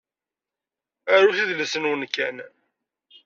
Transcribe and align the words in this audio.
Arut, 1.13 1.37
idles-nwen 1.43 2.01
kan. 2.15 2.37